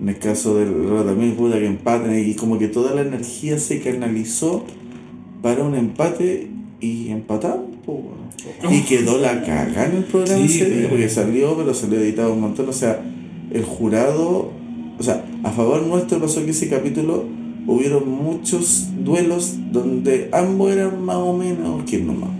[0.00, 3.58] En el caso del otro también, puta, que empaten y como que toda la energía
[3.58, 4.64] se canalizó
[5.42, 6.48] para un empate
[6.80, 7.76] y empatamos.
[7.84, 7.92] po,
[8.62, 8.74] weón.
[8.74, 11.98] Y quedó la caga en el programa Sí, ese día, pero- porque salió, pero salió
[12.00, 12.68] editado un montón.
[12.68, 13.00] O sea,
[13.50, 14.50] el jurado,
[14.98, 17.24] o sea, a favor nuestro pasó que ese capítulo
[17.66, 22.30] hubieron muchos duelos donde ambos eran más o menos quién nomás.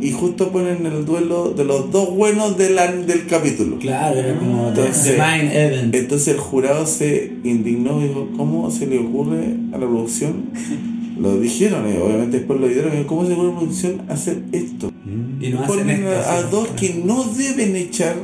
[0.00, 3.78] Y justo ponen el duelo de los dos buenos de la- del capítulo.
[3.78, 5.94] Claro, era como Entonces- Main Event.
[5.94, 10.50] Entonces el jurado se indignó y dijo, ¿cómo se le ocurre a la producción?
[11.18, 14.42] Lo dijeron, eh, obviamente después lo dijeron, ¿cómo se le ocurre a la producción hacer
[14.52, 14.92] esto?
[15.40, 16.30] Y no hacen Ponen esto.
[16.30, 18.16] a, dos que no deben echar.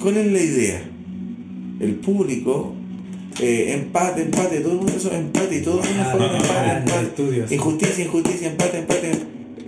[0.00, 0.82] ¿Cuál es la idea?
[1.80, 2.72] El público,
[3.40, 6.26] eh, empate, empate, todo el mundo hizo empate y todo el mundo Ah, fue no,
[6.36, 7.02] empate, el empate.
[7.06, 7.54] estudio, sí.
[7.56, 9.10] Injusticia, injusticia, empate, empate.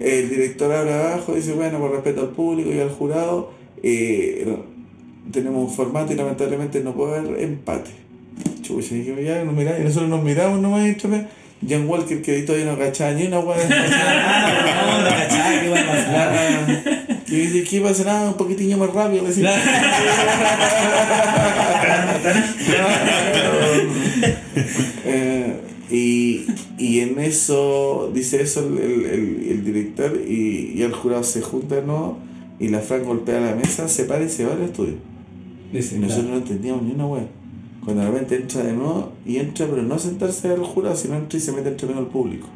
[0.02, 4.56] El director habla abajo dice, bueno, por respeto al público y al jurado, eh,
[5.30, 7.90] tenemos un formato y lamentablemente no puede haber empate.
[8.62, 11.26] Chucha, dije, ya nos miramos, y nosotros nos miramos nomás y me
[11.68, 13.42] John Walker que ahí todavía no cachaba ni una Ah,
[14.86, 17.12] no, no cachaba que iba a pasar.
[17.28, 18.04] Y dice, ¿qué pasa?
[18.04, 19.24] Nada, un poquitillo más rápido.
[25.04, 25.31] Eh,
[25.92, 26.46] y,
[26.78, 31.42] y en eso, dice eso el, el, el- el director y, y el jurado se
[31.42, 32.16] juntan, ¿no?
[32.58, 34.94] Y la Fran golpea la mesa, se para y se va al estudio.
[35.72, 37.26] Dice, Y nosotros no entendíamos ni una wea.
[37.84, 41.16] Cuando de repente entra de nuevo y entra, pero no a sentarse al jurado, sino
[41.16, 42.46] entra y se mete entre medio al público.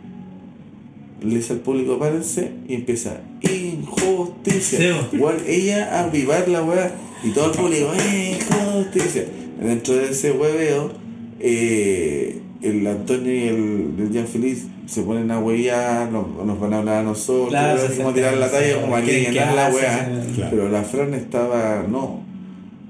[1.23, 4.79] Le dice al público, párense y empieza, injusticia.
[4.79, 5.17] Sí.
[5.17, 9.25] Igual ella a avivar la wea y todo el público, injusticia.
[9.61, 10.93] Dentro de ese hueveo,
[11.41, 16.73] eh, el Antonio y el, el Jean Feliz se ponen a huevear, nos, nos van
[16.75, 19.71] a hablar a nosotros, Claro, como tirar la talla, como aquí ¿qué- qué llenar la.
[19.71, 20.51] Claro.
[20.51, 22.21] Pero la Fran estaba, no.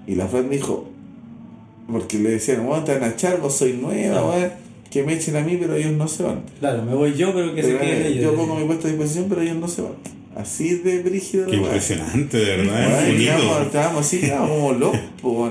[0.07, 0.89] Y la Fran dijo,
[1.91, 4.51] porque le decían, bueno, te van a echar, vos soy nueva, Claro.
[4.91, 6.43] que me echen a mí, pero ellos no se van.
[6.61, 8.23] Claro, me voy yo, pero que se queden eh, ellos.
[8.25, 9.93] yo pongo mi puesto a disposición, pero ellos no se van.
[10.37, 13.09] Así de brígido Qué impresionante, de verdad.
[13.63, 15.01] Estábamos, así, estábamos como locos.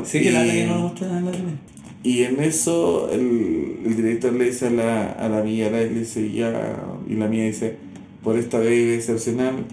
[0.07, 1.31] Sí, que la que no lo mostraron en la.
[2.05, 6.31] Y en eso el, el director le dice a la, a la mía, le dice
[6.31, 6.77] ya,
[7.09, 7.77] y la mía dice,
[8.23, 9.65] por esta vez excepcional,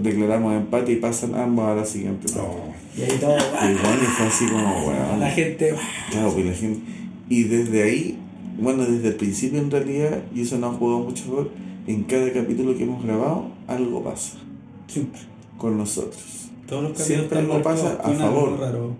[0.00, 2.28] declaramos empate y pasan ambos a la siguiente.
[2.34, 2.50] ronda".
[2.50, 3.36] Oh, Y ahí todo.
[3.36, 5.20] Y bueno, y fue así como, weón.
[5.20, 5.74] La gente.
[6.10, 6.80] Claro, pues la gente.
[7.28, 8.18] Y desde ahí,
[8.60, 11.50] bueno, desde el principio en realidad, y eso no ha jugado mucho rol,
[11.88, 14.38] en cada capítulo que hemos grabado, algo pasa
[14.86, 15.20] Siempre.
[15.58, 16.50] con nosotros.
[16.68, 18.60] Todos los Siempre algo pasa a algo favor.
[18.60, 18.96] raro.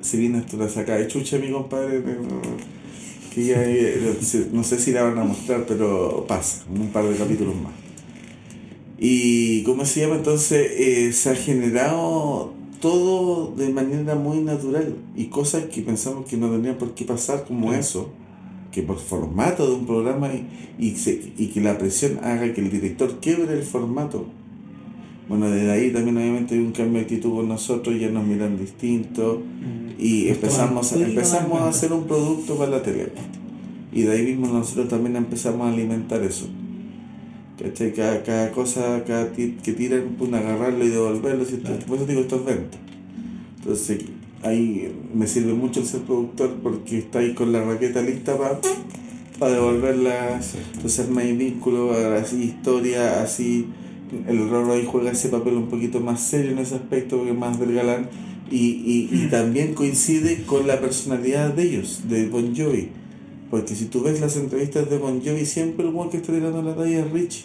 [0.00, 2.02] Se viene hasta la saca de chucha, mi compadre.
[3.34, 4.16] Que ya, eh,
[4.52, 7.72] no sé si la van a mostrar, pero pasa, un par de capítulos más.
[8.98, 10.16] Y, ¿cómo se llama?
[10.16, 16.36] Entonces, eh, se ha generado todo de manera muy natural y cosas que pensamos que
[16.36, 18.10] no tenían por qué pasar, como eso,
[18.72, 20.46] que por formato de un programa y,
[20.78, 24.26] y, se- y que la presión haga que el director quiebre el formato.
[25.30, 28.58] Bueno, desde ahí también obviamente hay un cambio de actitud con nosotros, ya nos miran
[28.58, 29.40] distinto
[29.96, 33.12] y Nos empezamos, empezamos a hacer un producto para la tele.
[33.92, 36.48] Y de ahí mismo nosotros también empezamos a alimentar eso.
[37.62, 37.92] ¿Cachai?
[37.92, 41.44] Cada, cada cosa cada que tiran, pues agarrarlo y devolverlo.
[41.44, 41.68] ¿cierto?
[41.68, 41.86] Claro.
[41.86, 42.78] Por eso digo, esto es venta.
[43.58, 44.04] Entonces
[44.42, 48.36] ahí me sirve mucho el ser productor porque está ahí con la raqueta lista
[49.38, 50.40] para devolverla.
[50.74, 53.68] Entonces hay vínculo, así historia, así
[54.28, 57.36] el Roro ahí juega ese papel un poquito más serio en ese aspecto, que es
[57.36, 58.08] más del galán.
[58.50, 62.88] Y, y, y también coincide con la personalidad de ellos, de Bon Jovi.
[63.50, 66.62] Porque si tú ves las entrevistas de Bon Jovi, siempre el weón que está tirando
[66.62, 67.44] la talla es Richie.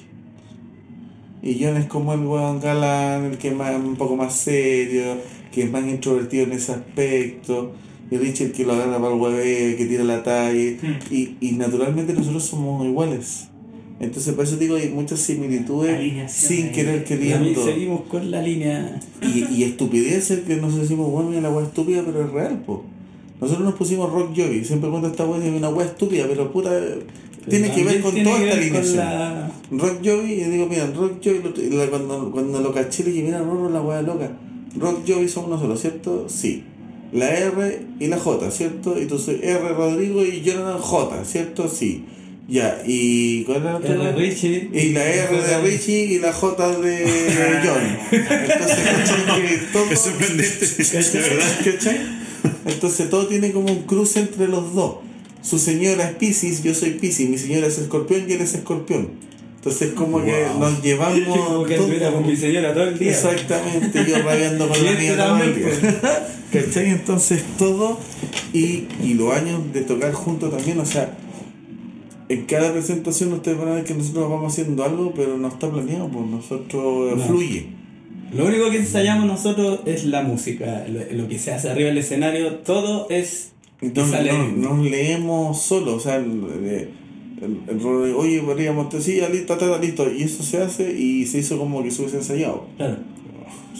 [1.44, 5.18] Y John es como el weón galán, el que es más, un poco más serio,
[5.52, 7.74] que es más introvertido en ese aspecto.
[8.10, 10.60] Y Richie el que lo agarra para el hueveo, que tira la talla.
[11.12, 13.50] Y, y naturalmente nosotros somos iguales.
[14.06, 17.64] Entonces por eso digo, hay muchas similitudes sin querer queriendo.
[17.64, 19.00] seguimos con la línea.
[19.22, 22.84] Y, y estupideces que nosotros decimos, bueno, mira la weá estúpida, pero es real, po.
[23.42, 26.72] Nosotros nos pusimos rock jovi, siempre cuento esta weá, es una weá estúpida, pero puta,
[27.50, 28.98] tiene que ver con toda esta alineación.
[28.98, 33.40] la- Rock Jovi, y digo, mira, Rock la- cuando, cuando lo caché, le dije, mira,
[33.40, 34.32] Rorro, la weá loca.
[34.80, 36.26] Rock Jovi son uno solo, ¿cierto?
[36.30, 36.64] Sí.
[37.14, 39.00] La R y la J, ¿cierto?
[39.00, 41.68] Y tú soy R Rodrigo y Jonathan J, ¿cierto?
[41.70, 42.04] Sí.
[42.48, 43.96] Ya, y ¿cuál era la otra?
[43.96, 44.70] R Richie.
[44.72, 47.06] Y la R de Richie y la J de
[47.64, 47.98] John.
[48.12, 49.48] Entonces, ¿cachai?
[49.48, 49.90] Que todo-.
[52.66, 54.98] Entonces todo tiene como un cruce entre los dos.
[55.42, 59.10] Su señora es Pisces, yo soy Pisces, mi señora es escorpión y él es escorpión.
[59.58, 61.20] Entonces como que nos llevamos...
[61.48, 63.12] Como que todo- con mi señora todo el día.
[63.12, 65.70] Exactamente, yo rabiando con la mía todo el día.
[66.54, 66.90] ¿Cachai?
[66.92, 68.00] Entonces todo
[68.54, 71.18] y, y los años de tocar juntos también, o sea,
[72.30, 75.70] en cada presentación ustedes van a ver que nosotros vamos haciendo algo, pero no está
[75.72, 77.24] planeado, pues nosotros No.
[77.26, 77.68] fluye.
[78.34, 80.86] Lo único que ensayamos nosotros es la música.
[80.90, 83.52] Lo, lo que se hace arriba del escenario, todo es.
[83.82, 86.26] No, sale- no, no leemos solo, o sea, el,
[86.64, 86.90] el-
[87.70, 91.40] el rol de, oye, podríamos decir, ya listo, listo, y eso se hace y se
[91.40, 92.66] hizo como que se hubiese ensayado.
[92.78, 92.98] Claro.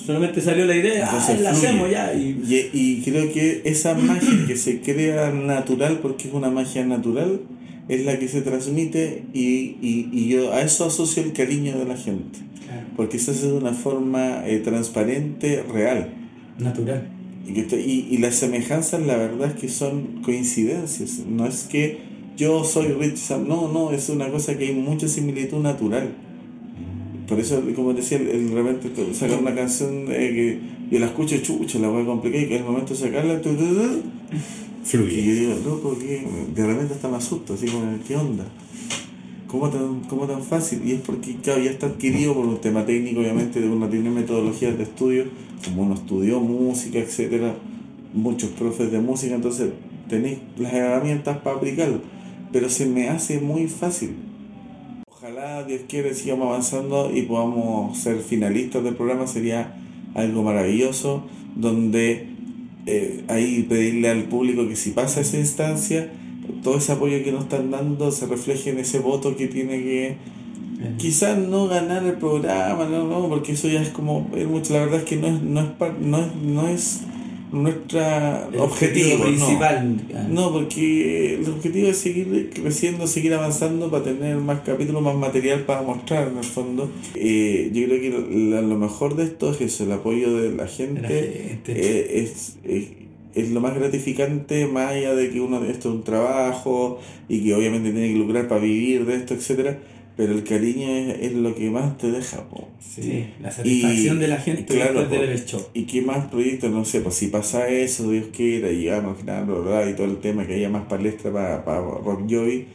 [0.06, 2.14] Solamente salió la idea, ah, la hacemos ya.
[2.14, 6.86] Y, Y, y creo que esa magia que se crea natural, porque es una magia
[6.86, 7.40] natural,
[7.88, 11.86] es la que se transmite y, y, y yo a eso asocio el cariño de
[11.86, 12.88] la gente, Claro.
[12.96, 16.14] porque se hace de una forma eh, transparente, real.
[16.60, 17.10] Natural.
[17.48, 21.20] Y, y, y las semejanzas, la verdad es que son coincidencias.
[21.30, 22.00] No es que
[22.38, 26.10] yo soy Rich Sam, no, no, es una cosa que hay mucha similitud natural.
[27.28, 30.60] Por eso, como decía, el, de repente te- sacar una canción eh, que
[30.92, 33.42] yo la escucho, chucha, la voy a complicar y que es el momento de sacarla,
[33.42, 34.02] tu, tu, tu,
[34.94, 35.34] y yo Fluye.
[35.34, 38.46] digo, loco, que de repente hasta me asusto, así como, ¿qué onda?
[39.48, 40.82] ¿Cómo tan, ¿Cómo tan fácil?
[40.86, 44.10] Y es porque, claro, ya está adquirido por un tema técnico, obviamente, de uno tiene
[44.10, 45.26] metodologías de estudio,
[45.64, 47.56] como uno estudió música, etcétera,
[48.14, 49.72] muchos profes de música, entonces
[50.10, 52.02] tenéis las herramientas para aplicarlo,
[52.52, 54.16] pero se me hace muy fácil.
[55.10, 59.76] Ojalá, Dios quiere, sigamos avanzando y podamos ser finalistas del programa, sería
[60.14, 61.24] algo maravilloso,
[61.56, 62.35] donde
[62.86, 66.12] eh, ahí pedirle al público que si pasa esa instancia,
[66.64, 70.18] todo ese apoyo que nos están dando se refleje en ese voto que tiene que
[70.98, 74.82] quizás no ganar el programa, no, no, porque eso ya es como es mucho, la
[74.82, 75.68] verdad es que no es no es
[76.02, 77.02] no es, no es
[77.64, 79.98] nuestra El objetivo, principal.
[80.16, 85.16] ah, No, porque el objetivo es seguir creciendo, seguir avanzando para tener más capítulos, más
[85.16, 86.90] material para mostrar en el fondo.
[87.16, 90.68] Eh, yo creo que lo, lo mejor de esto es eso, el apoyo de la
[90.68, 91.02] gente.
[91.02, 91.72] La gente.
[91.76, 92.88] eh, es, es,
[93.34, 97.54] es lo más gratificante, más allá de que uno esto es un trabajo y que
[97.54, 99.78] obviamente tiene que lucrar para vivir de esto, etcétera
[100.18, 102.48] pero el cariño es, es lo que más te deja.
[102.50, 102.68] Po.
[102.80, 105.22] Sí, la satisfacción Y- de la gente claro, después de po.
[105.22, 105.62] ver el show.
[105.74, 106.72] ¿Y qué más proyectos?
[106.72, 110.06] No sé, pues si pasa eso, Dios quiera, y llegamos al final, bla, y todo
[110.08, 112.66] el tema, que haya más palestra para, para Rock Joy,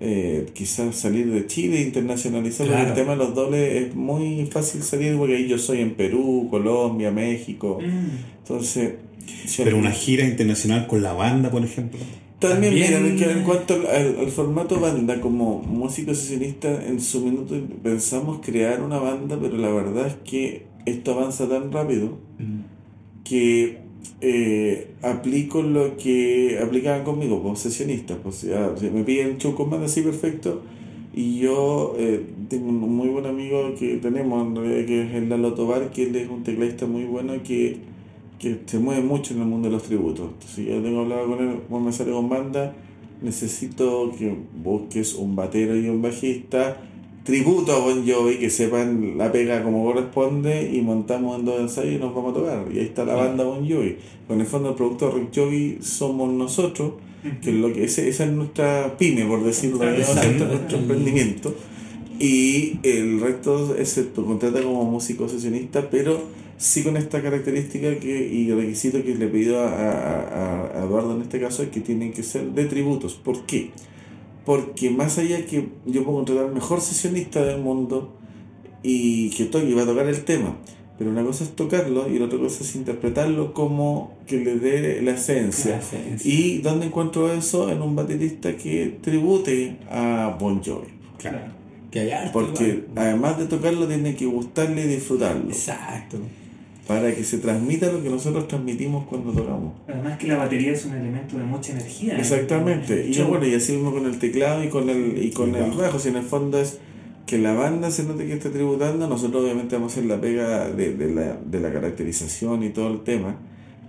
[0.00, 2.88] eh, quizás salir de Chile, internacionalizar, porque Claro.
[2.90, 6.46] el tema de los dobles es muy fácil salir, porque ahí yo soy en Perú,
[6.50, 7.80] Colombia, México,
[8.38, 8.92] entonces...
[9.46, 11.98] si Pero una gira internacional con la banda, por ejemplo.
[12.38, 17.00] También, También- mira, que en cuanto al, al- al formato banda, como músico sesionista, en
[17.00, 22.18] su minuto pensamos crear una banda, pero la verdad es que esto avanza tan rápido
[22.38, 22.60] Mm.
[23.24, 23.78] que
[24.20, 28.16] eh, aplico lo que aplicaban conmigo, pues sesionistas.
[28.22, 30.62] Pues, ya, si me piden show con banda así perfecto.
[31.14, 34.56] Y yo eh, tengo un muy buen amigo que tenemos,
[34.86, 37.78] que es el Lalo Tobar, que él es un tecladista muy bueno que,
[38.38, 40.30] que se mueve mucho en el mundo de los tributos.
[40.32, 42.74] Entonces yo tengo hablado con él, cuando me sale con banda,
[43.20, 46.80] necesito que busques un batero y un bajista,
[47.24, 51.94] tributo a Bon Jovi, que sepan la pega como corresponde y montamos en dos ensayos
[51.94, 52.66] y nos vamos a tocar.
[52.72, 53.96] Y ahí está la banda Bon Jovi.
[54.26, 56.92] Con el fondo el productor Rick Jovi somos nosotros,
[57.42, 61.54] que es lo que ese, esa es nuestra pyme, por decirlo de nuestro emprendimiento.
[62.18, 66.20] Y el resto, excepto, contrata como músico sesionista, pero
[66.58, 71.14] sí con esta característica que, y requisito que le he pedido a, a- a Eduardo
[71.16, 73.14] en este caso es que tienen que ser de tributos.
[73.14, 73.70] ¿Por qué?
[74.44, 78.14] Porque más allá que yo puedo contratar al mejor sesionista del mundo
[78.82, 80.56] y que toque y va a tocar el tema,
[80.98, 85.00] pero una cosa es tocarlo y la otra cosa es interpretarlo como que le dé
[85.02, 85.72] la esencia.
[85.72, 86.32] La esencia.
[86.32, 87.70] ¿Y dónde encuentro eso?
[87.70, 90.88] En un baterista que tribute a Bon Jovi.
[91.18, 91.38] Claro.
[91.90, 92.84] Que hay arte, Porque igual.
[92.96, 95.48] además de tocarlo, tiene que gustarle y disfrutarlo.
[95.50, 96.18] Exacto.
[96.88, 99.74] Para que se transmita lo que nosotros transmitimos cuando tocamos.
[99.86, 102.14] Además que la batería es un elemento de mucha energía.
[102.16, 102.20] ¿eh?
[102.20, 103.06] Exactamente.
[103.06, 105.70] Y Yo- bueno, y así mismo con el teclado y con el, y con El
[105.72, 105.98] bajo.
[105.98, 106.78] Si en el fondo es
[107.26, 110.70] que la banda se note que está tributando, nosotros obviamente vamos a hacer la pega
[110.70, 113.36] de, de la, de la caracterización y todo el tema.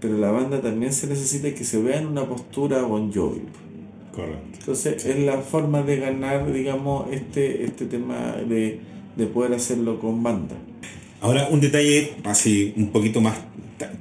[0.02, 3.44] Pero la banda también se necesita que se vea en una postura Bon Jovi.
[4.14, 4.58] Correcto.
[4.60, 8.82] Entonces es la forma de ganar, digamos, este, este tema de,
[9.16, 10.56] de poder hacerlo con banda.
[11.22, 13.38] Ahora, un detalle así un poquito más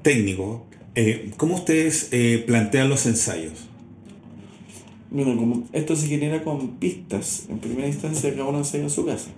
[0.02, 0.66] técnico.
[0.94, 3.52] Eh, ¿Cómo ustedes eh, plantean los ensayos?
[5.10, 9.06] Bueno, como esto se genera con pistas, en primera instancia cada uno ensaya en su
[9.06, 9.28] casa.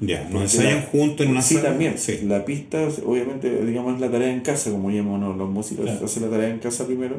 [0.00, 1.70] Ya, ¿nos ensayan juntos en una Sí, sala?
[1.70, 1.94] también.
[1.98, 2.20] Sí.
[2.24, 6.04] La pista, obviamente, digamos, es la tarea en casa, como llamamos los músicos, Claro.
[6.04, 7.16] hacen la tarea en casa primero.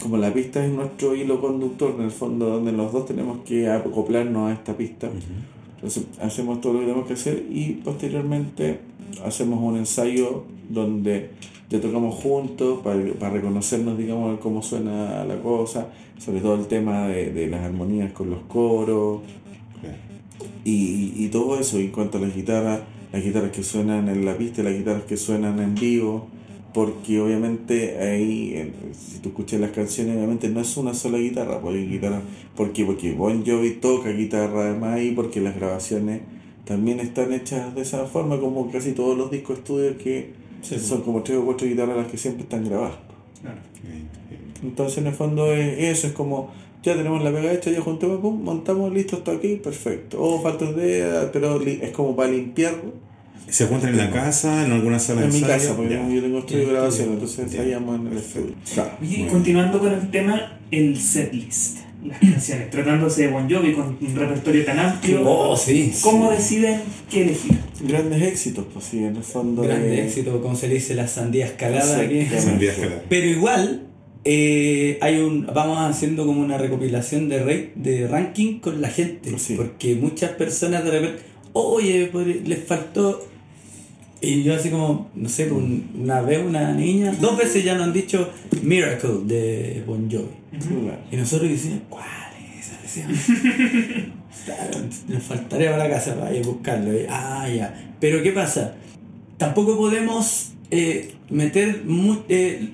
[0.00, 3.68] Como la pista es nuestro hilo conductor, en el fondo, donde los dos tenemos que
[3.68, 5.08] acoplarnos a esta pista.
[5.78, 8.80] Entonces, hacemos todo lo que tenemos que hacer y posteriormente
[9.24, 11.30] hacemos un ensayo donde
[11.70, 17.06] ya tocamos juntos para, para reconocernos, digamos, cómo suena la cosa, sobre todo el tema
[17.06, 19.20] de, de las armonías con los coros
[20.64, 21.78] y, y todo eso.
[21.78, 22.80] Y en cuanto a las guitarras,
[23.12, 26.26] las guitarras que suenan en la pista y las guitarras que suenan en vivo,
[26.72, 31.60] porque obviamente ahí, eh, si tú escuchas las canciones, obviamente no es una sola guitarra,
[31.60, 32.22] porque guitarra,
[32.56, 32.84] ¿por qué?
[32.84, 36.20] Porque Bon Jovi toca guitarra además ahí, porque las grabaciones
[36.64, 40.32] también están hechas de esa forma, como casi todos los discos estudios que
[40.62, 42.98] son como tres o cuatro guitarras las que siempre están grabadas.
[43.40, 43.58] Claro.
[44.62, 46.50] Entonces en el fondo es, eso es como,
[46.82, 50.22] ya tenemos la pega hecha, ya juntamos, pum, montamos, listo, está aquí, perfecto.
[50.22, 53.07] O falta de, pero es como para limpiarlo.
[53.50, 55.58] ¿Se encuentran en la casa, en alguna sala En de mi ensayo?
[55.62, 56.08] casa, porque Ya.
[56.08, 57.42] yo tengo estudio de grabación, entonces Ya.
[57.44, 58.54] ensayamos en el estudio.
[58.74, 58.90] Claro.
[59.02, 64.14] Y continuando con el tema, el setlist, las canciones, tratándose de Bon Jovi con un
[64.16, 65.92] repertorio tan amplio, Oh, sí.
[66.02, 67.58] ¿cómo deciden qué elegir?
[67.80, 69.62] Grandes éxitos, pues sí, en el fondo.
[69.62, 72.18] Grande eh, éxito, como se le dice, la sandía escalada aquí.
[72.18, 72.40] Exactamente.
[72.50, 73.02] Sandía escalada.
[73.08, 73.82] Pero igual,
[74.24, 79.36] eh, hay un vamos haciendo como una recopilación de, rate, de ranking con la gente.
[79.38, 79.54] Sí.
[79.56, 81.22] Porque muchas personas de repente,
[81.54, 82.10] oye,
[82.44, 83.26] les faltó.
[84.20, 87.84] Y yo así como, no sé, un- una vez una niña, dos veces ya nos
[87.84, 88.30] han dicho
[88.62, 90.26] Miracle de Bon Jovi.
[91.12, 92.04] Y nosotros decíamos, ¿cuál
[92.58, 92.82] es esa?
[92.82, 93.16] Decíamos,
[94.44, 96.92] "Claro, nos faltaría para la casa para ir a buscarlo.
[96.92, 97.92] Y, ah, ya.
[98.00, 98.74] Pero ¿qué pasa?
[99.36, 101.82] Tampoco podemos eh, meter...
[102.28, 102.68] eh,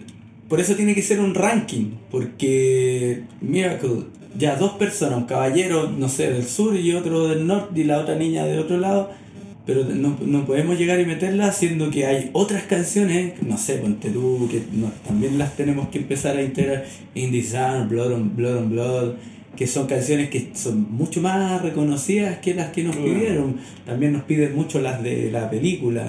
[0.49, 1.91] por eso tiene que ser un ranking.
[2.11, 4.05] Porque Miracle,
[4.39, 7.99] ya dos personas, un caballero, no sé, del sur y otro del norte y la
[7.99, 9.11] otra niña de otro lado.
[9.67, 14.11] Pero no, no podemos llegar y meterla siendo que hay otras canciones, no sé, ponte
[14.11, 16.85] tú, que no- también las tenemos que empezar a integrar.
[17.15, 19.13] In the Sun, Blood on Blood, on Blood
[19.57, 23.13] que son canciones que son mucho más reconocidas que las que nos Claro.
[23.15, 23.57] pidieron.
[23.87, 26.05] También nos piden mucho las de la película.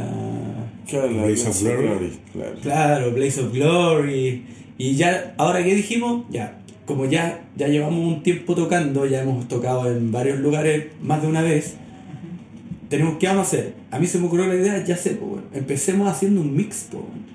[0.89, 2.11] Claro, la Blaze of Glory.
[2.33, 2.55] claro.
[2.61, 4.43] Claro, Blaze of Glory.
[4.79, 9.47] Y ya, ahora que dijimos, ya, como ya, ya llevamos un tiempo tocando, ya hemos
[9.47, 11.75] tocado en varios lugares más de una vez,
[12.89, 13.73] tenemos que vamos a hacer.
[13.91, 16.87] A mí se me ocurrió la idea, ya sé, pues, bueno, empecemos haciendo un mix,
[16.91, 17.25] pues, bueno.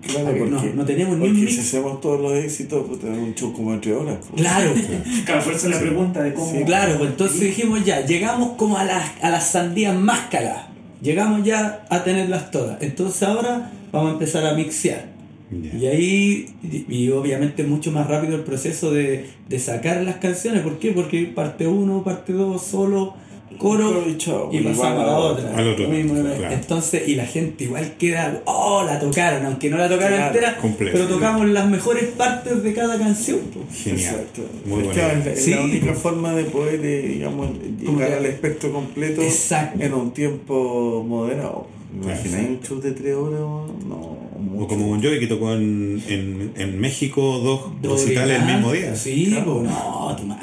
[0.00, 1.54] Claro, Porque no- no teníamos ni un mix.
[1.56, 4.18] si hacemos todos los éxitos, pues tenemos un show como entre horas.
[4.30, 4.40] pues.
[4.42, 4.72] Claro,
[5.26, 6.50] Claro, por eso la pregunta de cómo...
[6.50, 10.66] Sí, claro, pues entonces dijimos ya, llegamos como a las, a las sandías más caladas.
[11.02, 12.80] Llegamos ya a tenerlas todas.
[12.80, 15.06] Entonces ahora vamos a empezar a mixear.
[15.50, 20.62] Y ahí, y, y obviamente mucho más rápido el proceso de, de sacar las canciones.
[20.62, 20.92] ¿Por qué?
[20.92, 23.14] Porque parte 1, parte 2, solo,
[23.56, 24.04] coro
[24.52, 25.56] y pasamos a la otra.
[25.56, 26.52] Al otro, Lo mismo, claro.
[26.54, 30.56] Entonces, y la gente igual queda, oh, la tocaron, aunque no la tocaron Claro, entera,
[30.58, 30.92] completo.
[30.98, 33.38] pero tocamos las mejores partes de cada canción.
[33.52, 33.60] po.
[33.72, 34.14] Genial.
[34.14, 34.42] Exacto.
[34.66, 35.50] Muy la, es Sí.
[35.52, 37.48] la única forma de poder, eh, digamos,
[37.80, 39.82] llegar al espectro completo Exacto.
[39.82, 41.66] en un tiempo moderado.
[42.02, 43.40] ¿Imagináis un show de tres horas?
[43.40, 44.64] No, mucho.
[44.64, 48.94] O como Bon Jovi que tocó en, en, en México dos recitales el mismo día.
[48.94, 49.54] Sí, Claro.
[49.54, 50.38] po, no, too much.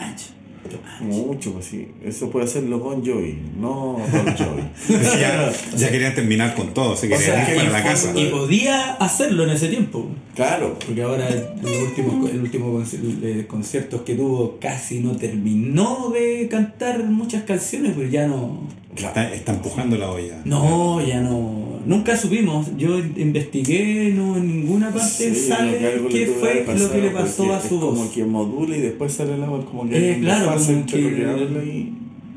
[1.02, 1.88] Mucho, pues sí.
[2.04, 3.98] Eso puede hacerlo Bon Jovi, no.
[4.04, 7.70] Es que ya, ya querían terminar con todo, se O querían sea, ir que para
[7.72, 8.12] la casa.
[8.16, 10.08] Y podía hacerlo en ese tiempo.
[10.36, 10.78] claro.
[10.86, 16.48] Porque ahora el último, el último conci- de conciertos que tuvo casi no terminó de
[16.50, 18.68] cantar muchas canciones, pues ya no.
[18.96, 20.42] Está, está empujando la olla.
[20.46, 21.76] No, ya no.
[21.86, 22.68] Nunca supimos.
[22.78, 25.78] Yo investigué, no en ninguna parte Sí, sale
[26.10, 28.10] qué fue lo que le pasó a su es como voz.
[28.10, 31.26] que modula y después sale la voz como que Eh, claro, como entre lo que-
[31.26, 31.94] habla y...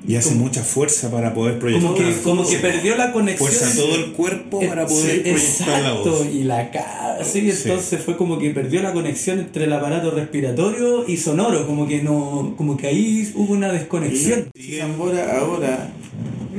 [0.06, 1.86] Y hace mucha fuerza para poder proyectar.
[1.92, 3.46] Como que, como que perdió la conexión.
[3.50, 5.30] Fuerza todo el cuerpo para Eh, poder sí,
[5.62, 6.26] proyectar la voz.
[6.32, 7.68] y la cara, sí, Sí.
[7.68, 12.02] entonces fue como que perdió la conexión entre el aparato respiratorio y sonoro, como que
[12.02, 14.48] no, como que ahí hubo una desconexión.
[14.54, 15.90] Y Zambora ahora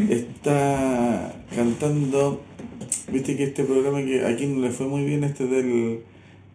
[0.09, 2.41] está cantando,
[3.11, 5.99] viste que este programa que aquí no le fue muy bien, este del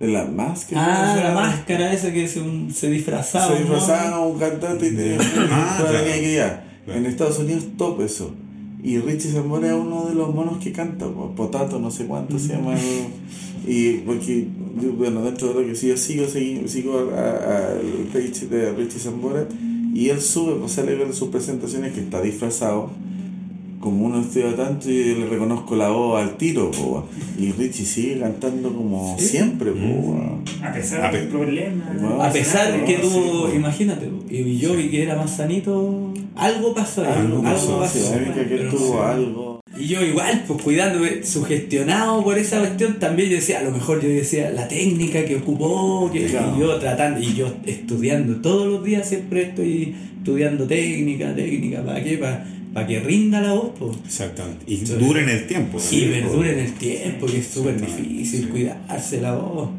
[0.01, 1.13] de la máscara.
[1.15, 3.47] Ah, la máscara esa que se, un- se disfrazaba.
[3.47, 3.59] Se ¿no?
[3.61, 5.19] disfrazaba un cantante y tenía
[5.51, 6.05] Ah, claro.
[6.05, 6.65] que ya.
[6.85, 6.99] Claro.
[7.01, 8.35] En Estados Unidos top eso.
[8.83, 12.39] Y Richie Zambora es uno de los monos que canta, po, Potato, no sé cuánto
[12.39, 12.75] se llama.
[13.67, 14.47] Y porque,
[14.99, 18.73] bueno, dentro de lo que sí, yo sigo, sigo, sigo a- a- al page de
[18.73, 19.47] Richie Zambora
[19.95, 22.91] y él sube, pues sale en sus presentaciones que está disfrazado.
[23.85, 27.07] Como uno estudia tanto y le reconozco la voz al tiro, po,
[27.39, 29.27] y Richie sigue cantando como Sí.
[29.27, 30.17] siempre, po,
[30.63, 31.85] A A pesar pe- del problema.
[32.01, 36.15] Bueno, A pesar no, que sí, tuvo, imagínate, y yo vi que era más sanito,
[36.35, 37.89] algo pasó ahí, Algo algo pasó, a
[38.49, 39.61] que tuvo algo.
[39.79, 44.01] Y yo igual, pues cuidándome, sugestionado por esa cuestión, también yo decía, a lo mejor
[44.01, 46.55] yo decía, la técnica que ocupó, que Claro.
[46.57, 52.03] y yo tratando, y yo estudiando todos los días siempre estoy estudiando técnica, técnica, ¿para
[52.03, 52.17] qué?
[52.17, 52.47] Para
[52.87, 53.97] que rinda la voz, pues.
[54.05, 54.65] Exactamente.
[54.67, 54.95] Y Sí.
[54.99, 55.79] dura en el tiempo.
[55.93, 59.71] Y verdura en el tiempo, que es súper difícil cuidarse la voz.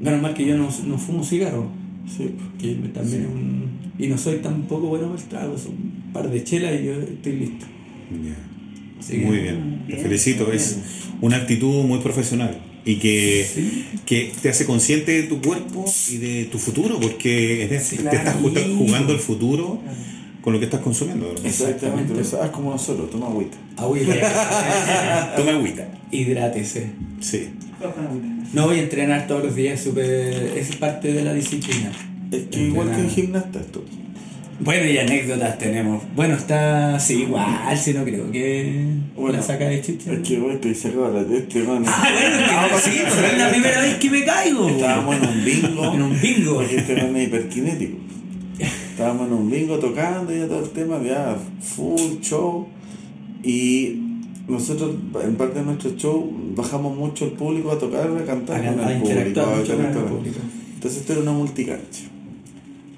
[0.00, 1.70] Menos mal que yo no, no fumo cigarro,
[2.16, 2.30] Sí.
[2.58, 3.62] que también es un...
[3.98, 6.92] Y no soy tampoco bueno para el trago, son un par de chelas y yo
[6.94, 7.66] estoy listo.
[9.08, 10.44] Que- Muy bien, te felicito.
[10.46, 10.56] bien.
[10.56, 10.78] Es
[11.20, 13.46] una actitud muy profesional y que,
[14.06, 18.18] que te hace consciente de tu cuerpo y de tu futuro, porque Sí, te claro.
[18.18, 19.80] estás ju- jugando el futuro
[20.42, 21.28] con lo que estás consumiendo.
[21.28, 21.46] ¿verdad?
[21.46, 22.12] Exactamente.
[22.12, 23.56] Pero sabes como nosotros, toma agüita.
[23.76, 24.14] Agüita.
[25.36, 25.88] Toma agüita.
[26.10, 26.90] Hidrátese.
[27.20, 27.48] Sí.
[28.52, 31.90] No voy a entrenar todos los días, súper es parte de la disciplina.
[32.30, 33.82] Es que igual que en gimnasta esto.
[34.60, 36.02] Bueno, y anécdotas tenemos.
[36.14, 37.00] Bueno, está.
[37.00, 38.86] Sí, igual, si no creo que.
[39.16, 40.12] Bueno, la saca de chicha.
[40.12, 41.82] Es que güey, estoy sacado la este, man.
[41.86, 44.68] Ah, bueno, es que sí, pero es la primera vez que me caigo.
[44.68, 45.94] Estábamos en un bingo.
[45.94, 46.54] En un bingo.
[46.54, 47.98] Porque este man es hiperkinético.
[49.02, 52.66] Estábamos en un bingo tocando ya todo el tema, ya full show.
[53.42, 53.98] Y
[54.46, 54.94] nosotros,
[55.24, 58.80] en parte de nuestro show, bajamos mucho el público a tocar, a cantar A- con
[58.80, 59.08] a el público.
[59.20, 60.18] interactuar a mucho con el interactuar.
[60.18, 60.38] público.
[60.74, 62.02] Entonces esto era una multicancha.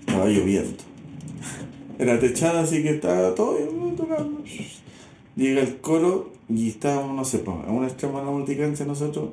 [0.01, 0.85] Estaba lloviendo.
[1.99, 3.57] Era techada, así que estaba todo
[3.97, 4.43] tocando.
[5.37, 9.31] Llega el coro y estábamos, no sé, pues, a un extremo de la multicancha nosotros.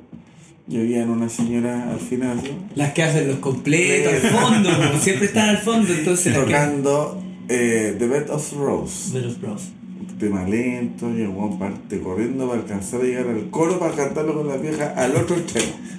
[0.68, 5.26] Y había una señora al final, así, Las que hacen los completos al fondo, siempre
[5.26, 9.18] están al fondo, entonces tocando eh, The Bed of Rose.
[9.18, 9.62] De los bros.
[10.18, 14.46] Tema lento, y el parte corriendo para alcanzar a llegar al coro para cantarlo con
[14.46, 15.72] la vieja al otro extremo.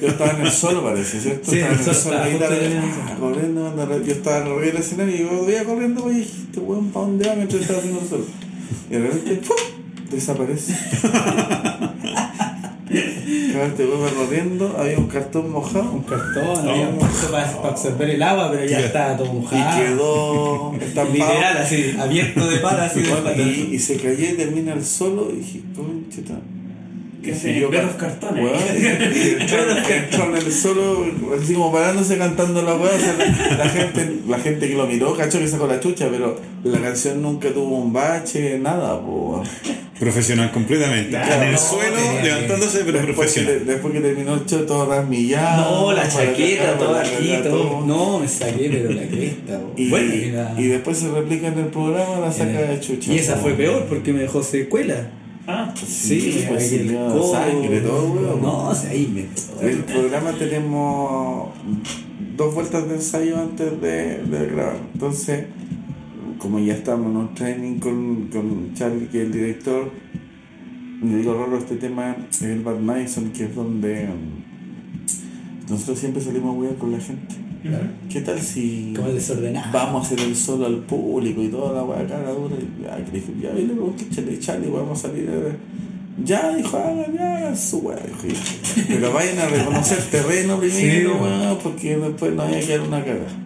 [0.00, 1.50] yo estaba en el solo, parece, ¿cierto?
[1.50, 3.02] Sí, estaba en el el solo, ahí en el solo.
[3.04, 6.90] ah, corriendo, anda, yo estaba arriba del escenario y yo veía corriendo, oye, este weón,
[6.90, 7.34] ¿para dónde va?
[7.34, 8.24] Mientras estaba haciendo el solo.
[8.88, 9.56] Y de repente, ¡pum!
[10.10, 10.74] desaparece.
[13.52, 15.92] Claro, este va corriendo, había un cartón mojado.
[15.92, 19.80] Un cartón, había mucho para, para absorber el agua, pero ya estaba todo Y mojado.
[19.80, 21.12] quedó estampado.
[21.32, 23.40] Literal, así, abierto de pala, así de Bueno, pata.
[23.42, 26.34] y, y se cayó y termina el solo y dije, concheta.
[27.22, 28.44] Que Y se yo los cartones.
[28.78, 28.86] Y
[29.40, 31.06] entró, en el solo,
[31.42, 32.92] así como parándose cantando la weá.
[32.94, 36.06] O sea, la, la gente, la gente que lo miró, cachó que sacó la chucha,
[36.10, 39.42] pero la canción nunca tuvo un bache, nada, po.
[39.98, 41.10] Profesional completamente.
[41.10, 43.66] Claro, en el no, suelo, tenía que- levantándose, pero Después que, profesional.
[43.66, 45.70] después que terminó el show, todo rasmillado.
[45.86, 47.86] No, la chaqueta, todo aquí, todo.
[47.86, 49.60] No, me saqué, pero la cresta.
[49.76, 53.12] Y, bueno, y, la- y después se replica en el programa la saca de chucha.
[53.12, 55.10] y esa fue peor porque me dejó secuela.
[55.48, 57.32] Ah, Sí, me pues sí, el codo.
[57.32, 58.42] sangre, todo, weón.
[58.42, 59.66] No, o sea, ahí me.
[59.70, 61.50] El programa tenemos
[62.36, 64.76] dos vueltas de ensayo antes de, de grabar.
[64.92, 65.44] Entonces,
[66.38, 69.90] como ya estamos en un training con, con Charlie, que es el director,
[71.02, 76.22] me digo raro este tema, es el Bad Madison, que es donde um, nosotros siempre
[76.22, 77.34] salimos a con la gente.
[78.08, 78.94] ¿Qué tal si
[79.72, 82.54] vamos a hacer el solo al público y toda la weá cara dura?
[82.54, 86.22] Y ya, que le dije, ya, y le pregunté, Charlie, Charlie, vamos a salir a...
[86.24, 87.98] Ya, dijo, hagan, ya, su weá.
[88.86, 93.45] Pero vayan a reconocer terreno primero, Sí, porque después nos vaya a quedar una cagada.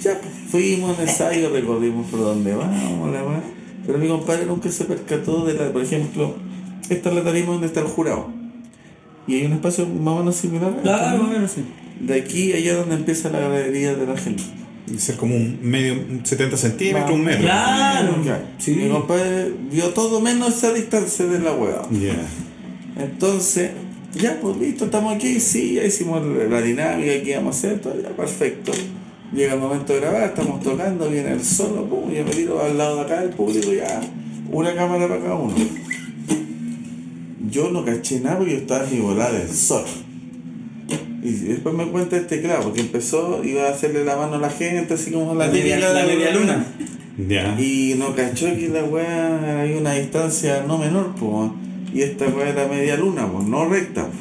[0.00, 3.42] Ya, pues, fuimos en ensayo, recorrimos por donde vamos, la weá.
[3.86, 6.34] Pero mi compadre nunca se percató de la, por ejemplo,
[6.88, 8.28] esta es la tarima donde está el jurado.
[9.26, 10.68] Y hay un espacio más o menos similar.
[10.68, 11.64] a este, Claro, más o menos sí.
[12.00, 14.42] De aquí a allá donde empieza la galería de la gente.
[14.96, 17.42] Ser como un medio, un 70 centímetros, un metro.
[17.42, 18.16] Claro.
[18.58, 18.72] Sí.
[18.72, 18.74] Sí.
[18.74, 21.82] Mi compadre vio todo menos esa distancia de la hueá.
[21.92, 22.16] Ya.
[23.00, 23.70] Entonces,
[24.14, 27.80] ya pues listo, estamos aquí, sí, ya hicimos la la dinámica que íbamos a hacer,
[27.80, 28.72] todo ya perfecto.
[29.32, 32.76] Llega el momento de grabar, estamos tocando, viene el solo, pum, yo me tiro al
[32.76, 34.00] lado de acá del público, ya,
[34.50, 35.54] una cámara para cada uno.
[37.48, 39.84] Yo no caché nada porque yo estaba en mi volada del sol.
[41.22, 44.50] Y después me cuenta este claro, porque empezó, iba a hacerle la mano a la
[44.50, 46.66] gente, así como la, La media, típica la de- media luna.
[47.60, 51.50] Y no cachó que la weá hay una distancia no menor, pues.
[51.92, 54.06] Y esta weá era media luna, pues, no recta.
[54.06, 54.12] po.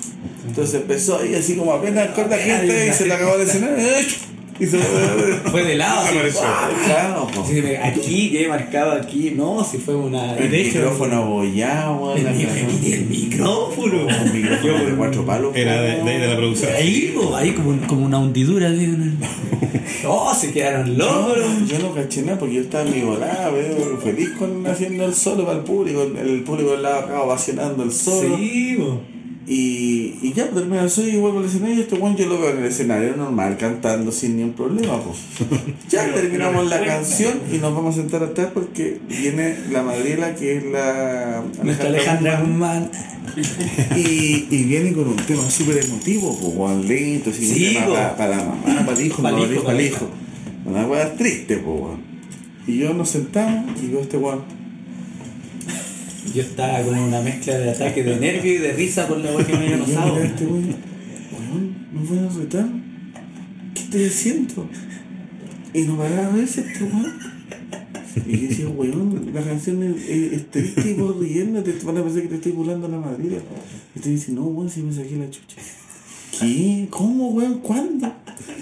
[0.49, 3.77] Entonces empezó ahí así como apenas con la gente y se le acabó el escenario.
[4.59, 6.01] Y se Fue de lado.
[6.01, 6.41] así, Apareció.
[6.41, 6.85] ¡guau!
[6.85, 7.27] Claro,
[7.83, 9.31] Aquí, que he marcado aquí.
[9.35, 10.35] No, si fue una.
[10.37, 12.23] El de hecho, micrófono abollado, El,
[12.83, 14.03] y el micrófono.
[14.05, 15.55] Un micrófono de cuatro palos.
[15.55, 16.71] Era de, de ahí de la producción.
[16.75, 18.67] Ahí, ahí como, como una hundidura.
[18.67, 19.13] el-
[20.07, 21.43] Oh, se quedaron No, locos.
[21.67, 25.13] yo no caché nada porque yo estaba en mi volada, veo, feliz con haciendo el
[25.13, 28.37] solo para el público, el público del lado acá ovacionando el solo.
[28.37, 29.01] Sí, po.
[29.51, 32.51] Y, y ya, termina el y vuelvo al escenario y este weón yo lo veo
[32.51, 35.01] en el escenario normal, cantando sin ningún problema.
[35.01, 35.17] Pues.
[35.89, 39.81] Ya Pero- terminamos pero la canción y nos vamos a sentar atrás porque viene la
[39.81, 42.91] madriela que es la Nuestra Alejandra Guzmán,
[43.95, 48.15] y, y viene con un tema súper emotivo, pues, weón, lento, así, Sí, tema para,
[48.17, 50.07] para la mamá, para el hijo, Para el hijo.
[50.63, 52.01] Una weá triste, pues, weón.
[52.67, 54.58] Y yo nos sentamos y veo este weón.
[56.33, 59.45] Yo estaba con una mezcla de ataque de nervio y de risa por la weá
[59.45, 60.15] que me había pasado.
[60.15, 60.75] a este weón,
[61.31, 62.69] weón, ¿me voy a retar?
[63.73, 64.69] ¿Qué estoy haciendo?
[65.73, 67.13] Y no paraba de verse este weón.
[68.27, 72.03] Y yo decía, weón, la canción es, es, triste y vos riéndote, te van a
[72.03, 73.41] pensar que te estoy burlando a la madre.
[73.95, 75.57] Y te dice, no, weón, si me saqué la chucha.
[76.39, 76.87] ¿Qué?
[76.89, 77.59] ¿Cómo, weón?
[77.59, 78.13] ¿Cuándo?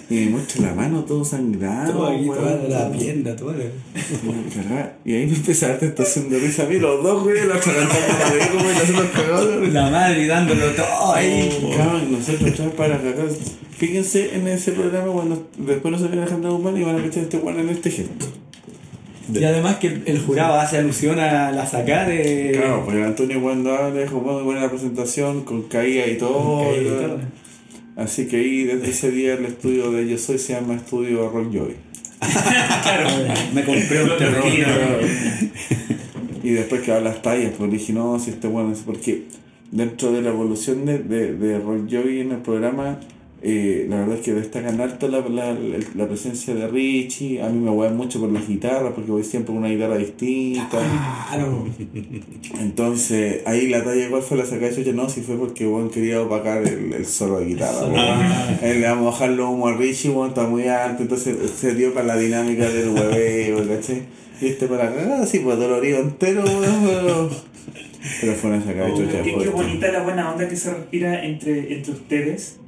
[0.10, 1.92] Y me muestra la mano todo sangrado.
[1.92, 2.98] Todo aquí, weón, toda la todo.
[2.98, 3.63] pierna, toda la...
[3.63, 4.94] Me cagaba.
[5.04, 8.48] Y ahí me empezaba a tentación de risa a mí, los dos, güey, la de
[8.48, 11.50] como y la madre dándolo todo ahí.
[11.76, 13.28] Cabrón, nosotros atrás para cagar.
[13.78, 17.24] Fíjense en ese programa cuando después no se viene Alejandro Guzmán y van a cachar
[17.24, 18.26] este weón en este gesto.
[19.34, 22.52] Y además que el, el jurado hace alusión a la sacada de...
[22.54, 26.62] Claro, pues Antonio cuando habla como muy buena la presentación, con caída y todo.
[26.62, 27.20] Caída y y todo.
[27.98, 31.52] Así que ahí desde ese día el estudio de Yo Soy se llama Estudio Rock
[31.52, 31.76] Joy.
[33.56, 34.44] Me compré un terror.
[36.44, 39.24] Y después que las tallas, pues dije, no, si este bueno es porque
[39.72, 43.00] dentro de la evolución de, de, de Rock Joey en el programa,
[43.41, 45.56] eh, la verdad es que destacan harto la, la,
[45.95, 47.41] la presencia de Richie.
[47.41, 50.80] A mí me huevan mucho por las guitarras, porque voy siempre con una guitarra distinta.
[51.30, 51.67] Claro.
[52.60, 56.21] Entonces, ahí la talla igual fue la sacada de no, si fue porque Juan quería
[56.21, 57.88] opacar el, el solo de guitarra.
[57.95, 58.60] Ah.
[58.62, 61.76] Él le vamos a bajar los humos a Richie, Juan está muy alto, entonces se
[61.76, 64.04] dio para la dinámica del hueveo, ¿cachai?
[64.41, 67.30] Y este para acá, sí, pues dolorido entero, pero,
[68.21, 69.23] pero fue una sacada de chucha.
[69.23, 72.60] Qué, bonita la buena onda que se respira entre, entre ustedes.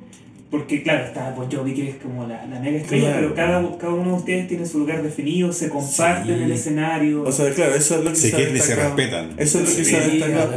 [0.51, 3.19] Porque claro, está Bon Jovi que es como la, la mega estrella, Claro.
[3.21, 6.43] pero cada, cada uno de ustedes tiene su lugar definido, se comparten Sí.
[6.43, 7.21] el escenario.
[7.23, 8.95] O sea, claro, eso es lo que Se se, ha quieren y se destacado.
[8.97, 9.29] respetan.
[9.37, 10.51] Eso es lo que se ha destacado.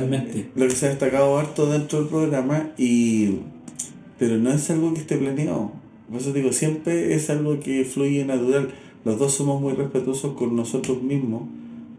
[0.56, 3.40] Lo que se ha destacado harto dentro del programa y
[4.18, 5.72] pero no es algo que esté planeado.
[6.10, 8.68] Por eso digo, siempre es algo que fluye natural.
[9.04, 11.42] Los dos somos muy respetuosos con nosotros mismos,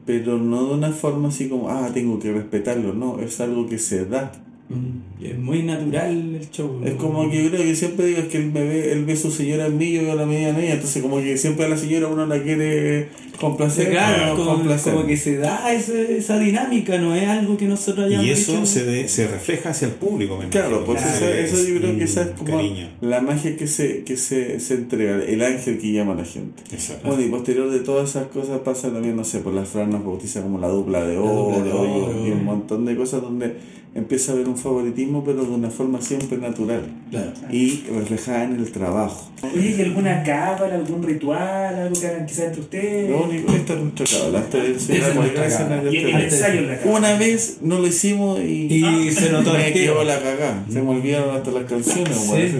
[0.05, 3.77] pero no de una forma así como, ah, tengo que respetarlo, no, es algo que
[3.77, 4.31] se da.
[4.69, 6.81] Mm, Es muy natural el show.
[6.83, 9.13] Es como que yo creo que siempre digo es que él me ve, él ve
[9.13, 11.37] a su señora en mí, yo veo a la media en ella, entonces como que
[11.37, 13.07] siempre a la señora uno la quiere
[13.39, 14.93] complacer, Claro, como, complacer.
[14.93, 18.53] como que se da ese- esa dinámica, no es algo que nosotros hayamos Y eso
[18.53, 18.65] hecho.
[18.65, 21.97] se, de- se refleja hacia el público, me Claro, pues Claro, eso, eso yo creo
[21.97, 22.89] que esa es como cariño.
[23.01, 26.63] la magia que se, que se, se entrega, el ángel que llama a la gente.
[26.71, 27.07] Exacto.
[27.07, 30.03] Bueno, y posterior de todas esas cosas pasa también, no sé, por las Fran nos
[30.05, 32.27] bautiza como la dupla de oro, dupla de oro.
[32.27, 33.53] y un montón de cosas donde
[33.95, 37.31] empieza a haber un favoritismo, pero de una forma siempre natural Claro.
[37.51, 39.29] y reflejada en el trabajo.
[39.43, 43.09] Oye, ¿y alguna cábala, algún ritual, algo que hagan quizás entre ustedes?
[43.09, 46.79] Lo único, esta es nuestra cábala, esta es nuestra la.
[46.91, 48.73] Una vez no lo hicimos y,
[49.07, 50.65] Y se notó me quedó la cagada.
[50.69, 52.27] Se me olvidaron hasta las canciones, Sí.
[52.27, 52.51] güey.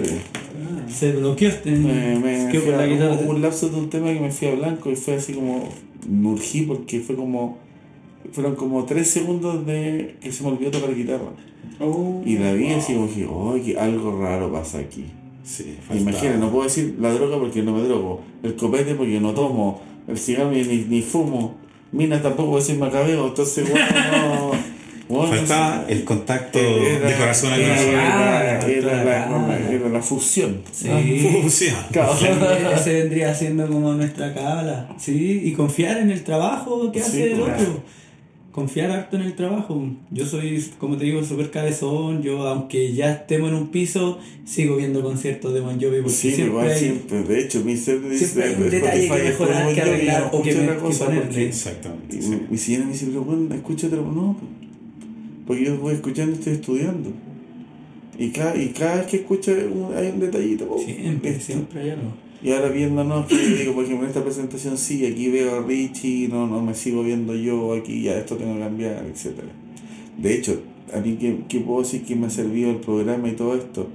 [0.92, 1.70] Se bloqueó este.
[1.72, 3.14] Me, me fui la a- guitarra.
[3.14, 5.68] hubo un lapso de un tema que me fui a blanco y fue así como
[6.08, 7.58] me urgí porque fue como
[8.32, 11.30] fueron como tres segundos de que se me olvidó tocar guitarra
[11.80, 15.06] Oh, y la vi así como dije oye algo raro pasa aquí
[15.42, 19.32] Sí, imagina no puedo decir la droga porque no me drogo el copete porque no
[19.32, 21.54] tomo el cigarro ni, ni fumo
[21.92, 24.50] mina tampoco puedo decir macabeo entonces bueno no
[25.08, 27.90] bueno, Faltaba el contacto era- de corazón a era, corazón.
[27.90, 29.52] era, Claro, era la, claro.
[29.70, 30.88] era la fusión Sí.
[31.42, 31.74] Fusión.
[31.92, 32.12] Claro.
[32.74, 34.88] Ese vendría siendo como nuestra cábala.
[34.98, 37.52] Sí, y confiar en el trabajo que Sí, hace el claro.
[37.52, 37.82] otro.
[38.54, 39.84] Confiar harto en el trabajo.
[40.12, 42.22] Yo soy, como te digo, súper cabezón.
[42.22, 46.28] Yo, aunque ya estemos en un piso, sigo viendo conciertos de Bon Jovi porque Sí,
[46.30, 47.22] siempre igual hay- siempre.
[47.24, 50.30] De hecho, mi set de Siempre hay un de detalle que mejorar, que yo, arreglar,
[50.32, 51.46] o que me- que ponerle.
[51.48, 52.16] Exactamente.
[52.16, 52.38] Y sí.
[52.48, 54.36] mi señora me dice, pero bueno, escucha otra No,
[55.48, 57.10] porque yo voy escuchando y estoy estudiando.
[58.16, 60.78] Y cada, y cada vez que escucho un- hay un detallito.
[60.78, 62.12] Siempre, siempre hay algo.
[62.44, 65.62] Y ahora viéndonos, que yo digo, por ejemplo, en esta presentación sí, aquí veo a
[65.62, 69.48] Richie, no, no me sigo viendo yo, aquí ya esto tengo que cambiar, etcétera
[70.18, 70.60] De hecho,
[70.92, 73.88] a mí, ¿qué, qué puedo decir que me ha servido el programa y todo esto?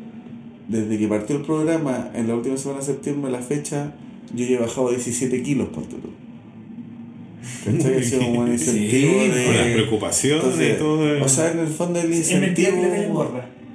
[0.67, 3.93] Desde que partió el programa, en la última semana de septiembre, la fecha,
[4.33, 6.09] yo ya he bajado 17 kilos, ponte tú.
[7.65, 7.97] ¿Cachai?
[7.97, 9.45] Ha sido como un incentivo Sí, de...
[9.45, 11.23] Con las preocupaciones Entonces, y todo.
[11.23, 13.09] O sea, en el fondo el Es mentira que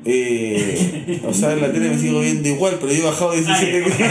[0.06, 3.72] Eh, o sea, en la tele me sigo viendo igual, pero yo he bajado 17
[3.84, 3.92] kilos.
[3.96, 4.02] Sí,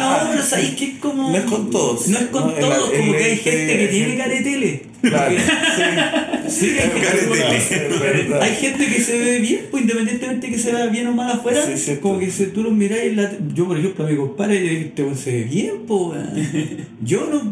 [0.00, 1.30] no, pero sabéis que es como.
[1.30, 2.08] No es con todos.
[2.08, 4.16] No es con No, la- todos, en como la- que hay gente que en- tiene
[4.16, 4.82] caretele.
[5.02, 5.34] Claro,
[6.48, 7.56] Sí, hay gente, Caretele.
[7.56, 8.42] Es verdad.
[8.42, 11.62] hay gente que se ve bien, pues independientemente que se vea bien o mal afuera,
[11.76, 14.60] Sí, como que si tú los miráis, en la- yo por ejemplo a mi compadre,
[14.60, 16.20] dije, este se ve bien, pues
[17.02, 17.50] yo no,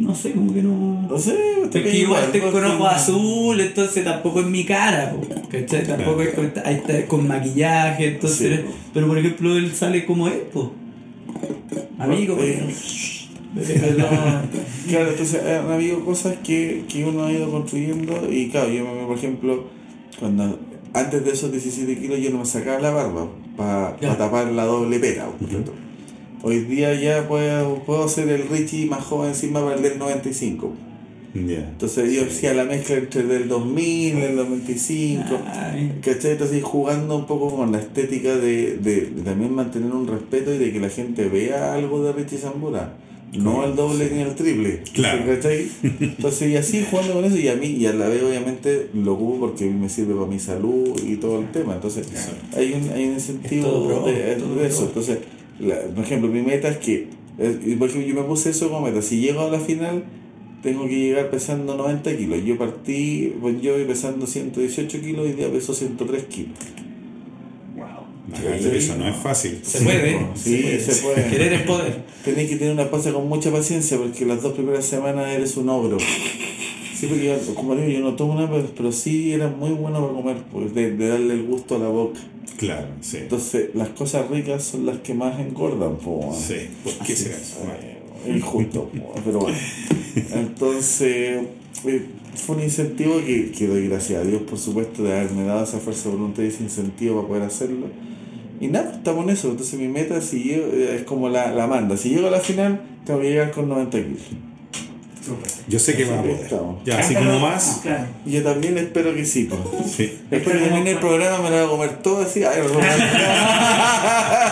[0.00, 1.06] no sé, como que no...
[1.08, 1.34] No sé,
[1.64, 5.86] Es que igual tengo con ojos azules, entonces tampoco es mi cara, po, ¿cachai?
[5.86, 8.60] Tampoco es con, ahí está con maquillaje, entonces...
[8.60, 8.72] Sí, po.
[8.94, 10.66] pero por ejemplo él sale como es, pues.
[11.98, 12.62] Amigo, Eh,
[13.56, 14.06] pero no...
[14.88, 19.06] Claro, entonces han habido cosas que, que uno ha ido construyendo y claro, yo me-
[19.06, 19.64] por ejemplo,
[20.18, 20.58] cuando
[20.94, 24.16] antes de esos 17 kilos yo no me sacaba la barba para Ya.
[24.16, 25.26] tapar la doble pera.
[25.26, 25.72] por ejemplo.
[26.42, 30.72] Hoy día ya puedo, puedo ser el Richie más joven encima para el del 95.
[31.34, 31.68] Ya.
[31.70, 35.24] Entonces yo hacía la mezcla entre el del 2000 y el 95.
[35.46, 36.32] Ay, ¿Cachai?
[36.32, 40.58] Entonces jugando un poco con la estética de, de- de también mantener un respeto y
[40.58, 42.94] de que la gente vea algo de Richie Zambura.
[43.36, 44.82] No el doble ni el triple.
[44.94, 45.22] Claro.
[45.26, 45.68] ¿Cachai?
[46.00, 49.12] Entonces y así jugando con eso y a mí y a la vez obviamente lo
[49.12, 51.74] ocupo porque me sirve para mi salud y todo el tema.
[51.74, 52.06] Entonces
[52.56, 54.76] hay un, hay un Es todo incentivo de, de todo eso.
[54.78, 54.86] pro.
[54.86, 55.18] Entonces,
[55.60, 57.08] la- por ejemplo, mi meta es que,
[57.78, 59.02] por ejemplo, yo me puse eso como meta.
[59.02, 60.04] Si llego a la final,
[60.62, 62.44] tengo que llegar pesando 90 kilos.
[62.44, 66.58] Yo partí, pues yo pesando 118 kilos y día peso 103 kilos.
[68.62, 69.58] De peso no es fácil.
[69.62, 71.30] Se puede, Sí, se puede.
[71.30, 72.04] Querer es poder.
[72.24, 75.68] Tenés que tener una pasta con mucha paciencia porque las dos primeras semanas eres un
[75.70, 75.96] ogro.
[76.98, 80.00] Sí, porque yo, como digo, yo no tomo nada, pero, pero sí era muy bueno
[80.00, 82.18] para comer, pues, de, de darle el gusto a la boca.
[82.56, 83.18] Claro, sí.
[83.18, 86.36] Entonces, las cosas ricas son las que más engordan, pues.
[86.38, 86.68] Sí.
[86.82, 87.58] ¿Por qué será eso?
[88.26, 88.90] Eh, injusto,
[89.24, 89.56] pero bueno.
[90.34, 91.46] Entonces, eh,
[92.34, 95.78] fue un incentivo que, que doy gracias a Dios, por supuesto, de haberme dado esa
[95.78, 97.86] fuerza de voluntad y ese incentivo para poder hacerlo.
[98.60, 99.50] Y nada, estamos en eso.
[99.52, 101.96] Entonces, mi meta si llego, eh, es como la, la manda.
[101.96, 104.22] Si llego a la final, tengo que llegar con 90 kilos.
[105.68, 106.48] Yo sé que va a poder.
[106.84, 107.80] Ya, así como más.
[108.26, 109.48] Yo también espero que sí.
[109.50, 109.60] pues.
[109.92, 110.18] Sí.
[110.30, 112.44] Después que termine el programa, me lo voy a comer todo así.
[112.44, 114.48] Ay, lo voy a-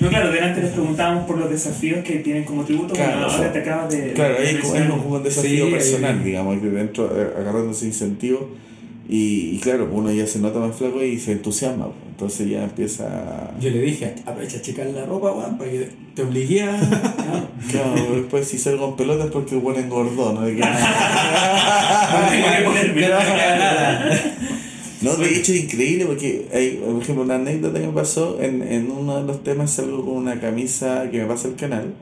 [0.00, 3.38] No, claro, delante les preguntábamos por los desafíos que tienen como tributo, Claro, o ahora
[3.38, 4.12] sea, te acabas de.
[4.12, 7.86] Claro, de ahí es como, un desafío Sí, personal, digamos, que dentro, eh, agarrando ese
[7.86, 8.50] incentivo.
[9.08, 11.86] Y, y claro, uno ya se nota más flaco y se entusiasma.
[11.86, 11.96] pues.
[12.10, 13.52] Entonces ya empieza.
[13.60, 16.76] Yo le dije, aprovecha a checar la ropa, weón, para que te obligué a.
[17.70, 18.14] Claro.
[18.14, 20.42] Después si salgo en pelotas es porque el buen engordó, ¿no?
[20.42, 20.62] De que-.
[25.02, 28.62] No, de hecho es increíble porque hay, por ejemplo, una anécdota que me pasó en,
[28.62, 31.92] en uno de los temas salgo con una camisa que me pasa el canal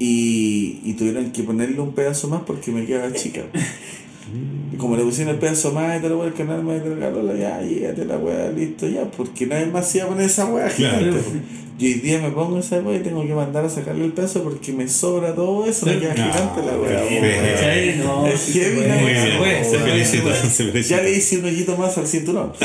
[0.00, 3.42] y, y tuvieron que ponerle un pedazo más porque me quedaba chica.
[4.80, 7.22] Y como le pusieron el pedazo más y te lo voy el canal me regaló
[7.22, 10.46] la ya, llévate la weá, listo ya, porque nadie más se iba a poner esa
[10.46, 10.98] weá Claro.
[10.98, 11.20] gigante.
[11.78, 14.42] Y hoy día me pongo esa weá y tengo que mandar a sacarle el pedazo
[14.42, 17.04] porque me sobra todo eso, me queda No, gigante la weá.
[18.32, 18.96] Es sí heavy se la
[19.40, 19.64] weá.
[19.64, 20.96] felicita, se felicita.
[20.96, 22.52] Ya le hice un hoyito más al cinturón.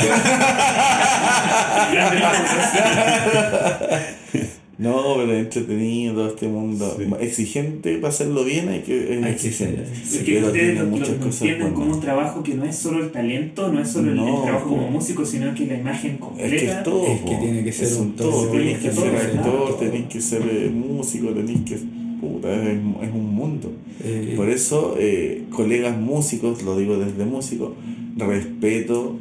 [5.32, 6.96] Es entretenido todo este mundo.
[6.98, 7.04] Sí.
[7.20, 9.82] Exigente para hacerlo bien hay que es Hay que exigente.
[9.82, 12.76] Es Sí, que ustedes lo, muchas lo cosas entienden como un trabajo que no es
[12.76, 16.18] solo el talento, no es solo el, trabajo como músico, sino que la imagen Es
[16.18, 16.56] completa.
[16.56, 17.06] que es todo.
[17.06, 18.30] Es que tiene que ser Es un todo.
[18.30, 21.78] todo, Tenés que es ser actor, tenés que ser eh, músico, tenés que.
[22.20, 23.70] Puta, es, es un mundo.
[24.02, 27.74] Eh, Por eso, eh, colegas músicos, lo digo desde músico,
[28.16, 29.18] respeto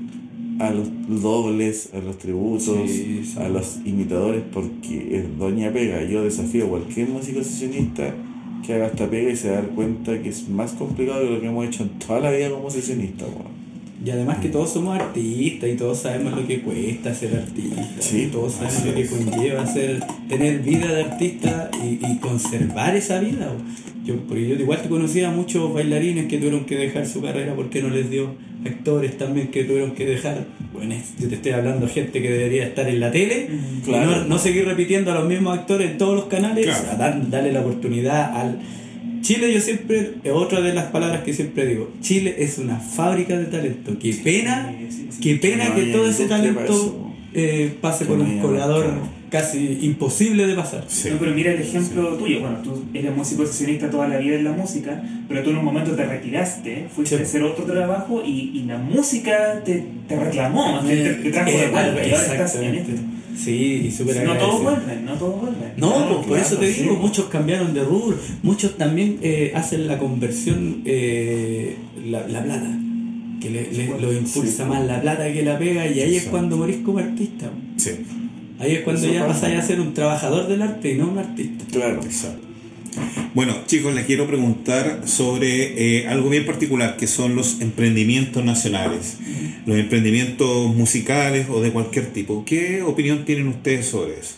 [0.59, 0.87] a los
[1.21, 3.39] dobles, a los tributos, Sí, sí.
[3.39, 6.03] a los imitadores, porque es doña pega.
[6.03, 8.13] Yo desafío a cualquier músico sesionista
[8.65, 11.47] que haga esta pega y se dar cuenta que es más complicado que lo que
[11.47, 13.25] hemos hecho en toda la vida como sesionista.
[13.25, 13.55] weón.
[14.05, 17.81] Y además que todos somos artistas y todos sabemos lo que cuesta ser artista.
[17.99, 23.19] Sí, todos sabemos lo que conlleva ser, tener vida de artista y, y conservar esa
[23.19, 23.51] vida.
[24.05, 27.55] Yo, porque yo igual te conocía a muchos bailarines que tuvieron que dejar su carrera
[27.55, 28.29] porque no les dio,
[28.65, 30.45] actores también que tuvieron que dejar.
[30.73, 34.23] Bueno, yo te estoy hablando gente que debería estar en la tele Mm, y no,
[34.25, 36.89] no seguir repitiendo a los mismos actores en todos los canales, Claro.
[36.91, 38.59] a dar- darle la oportunidad al
[39.21, 43.45] Chile yo siempre, otra de las palabras que siempre digo, Chile es una fábrica de
[43.45, 43.97] talento.
[43.99, 45.19] Qué pena, Sí, sí, sí.
[45.21, 48.85] qué pena No que todo ese talento eh, pase Que por no un colador.
[49.39, 50.83] Casi imposible de pasar.
[50.87, 51.09] Sí.
[51.11, 52.39] No, pero mira el ejemplo tuyo.
[52.41, 55.65] Bueno, tú eres músico sesionista toda la vida en la música, pero tú en un
[55.65, 57.21] momento te retiraste, fuiste Sí.
[57.21, 61.51] a hacer otro trabajo y, y la música te, te reclamó, te, te- te trajo
[61.51, 63.15] de Eh, vuelta estás en.
[63.35, 65.73] Sí, y súper No todos vuelven, no todos vuelven.
[65.75, 66.81] No, Claro, pues, por claro, eso te sí.
[66.83, 72.71] digo, muchos cambiaron de rubro, muchos también eh, hacen la conversión, eh, la, la plata.
[73.41, 74.69] que le, le- lo impulsa Sí.
[74.69, 77.51] más la plata que la pega y ahí es cuando morís como artista.
[77.75, 77.91] Sí,
[78.59, 79.41] Ahí es cuando Eso ya pasa.
[79.41, 81.65] pasáis a ser un trabajador del arte y no un artista.
[81.71, 82.01] Claro.
[82.03, 82.45] exacto.
[83.33, 89.17] Bueno, chicos, les quiero preguntar sobre eh, algo bien particular, que son los emprendimientos nacionales,
[89.65, 92.45] los emprendimientos musicales o de cualquier tipo.
[92.45, 94.35] ¿Qué opinión tienen ustedes sobre eso?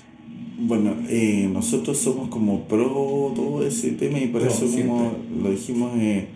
[0.60, 5.91] Bueno, eh, nosotros somos como pro todo ese tema y por eso como lo dijimos,
[5.99, 6.27] eh,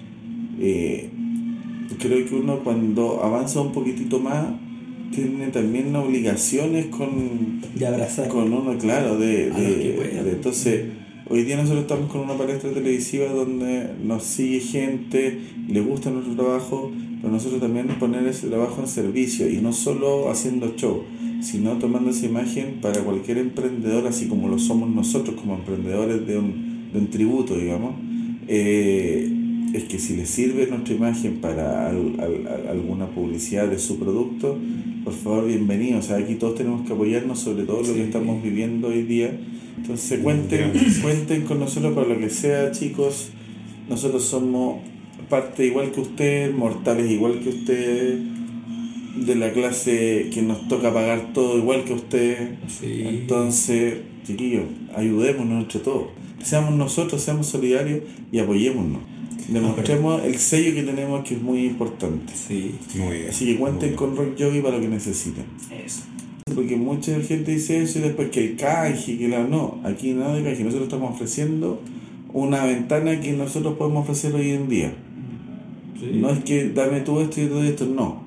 [0.59, 1.09] eh,
[1.99, 4.45] creo que uno cuando avanza un poquitito más
[5.12, 8.28] tiene también obligaciones con, De abrazar.
[8.30, 10.26] con uno, claro, de, A los de- que puedan.
[10.26, 10.82] de- entonces
[11.30, 16.36] hoy día nosotros estamos con una palestra televisiva donde nos sigue gente, le gusta nuestro
[16.36, 21.04] trabajo, pero nosotros también poner ese trabajo en servicio y no solo haciendo show,
[21.41, 26.38] sino tomando esa imagen para cualquier emprendedor, así como lo somos nosotros como emprendedores de
[26.38, 27.95] un, de un tributo, digamos.
[28.47, 29.30] eh,
[29.73, 33.97] es que si le sirve nuestra imagen para al- al- al- alguna publicidad de su
[33.99, 34.57] producto,
[35.03, 35.99] por favor, bienvenido.
[35.99, 39.31] O sea, aquí todos tenemos que apoyarnos sobre todo lo que estamos viviendo hoy día.
[39.77, 40.99] Entonces cuenten, Gracias.
[40.99, 43.29] cuenten con nosotros para lo que sea, chicos.
[43.89, 44.81] Nosotros somos
[45.29, 48.19] parte igual que ustedes, mortales igual que ustedes,
[49.25, 52.39] de la clase que nos toca pagar todo igual que ustedes.
[52.67, 53.03] Sí.
[53.05, 56.07] Entonces, chiquillos, ayudémonos entre todos.
[56.43, 58.99] Seamos nosotros, seamos solidarios y apoyémonos.
[59.47, 62.34] Demostremos el sello que tenemos que es muy importante.
[62.36, 62.75] Sí.
[62.95, 63.30] Muy bien.
[63.30, 65.45] Así que cuenten con Rock Yogi para lo que necesiten.
[65.69, 66.04] Eso.
[66.54, 69.80] Porque mucha gente dice eso y después que el canje, que la no.
[69.84, 70.63] Aquí nada de canje.
[70.63, 71.82] Nosotros estamos ofreciendo
[72.34, 74.93] una ventana que nosotros podemos ofrecer hoy en día.
[75.99, 76.12] Sí.
[76.13, 78.21] No es que dame tú esto y todo esto, no.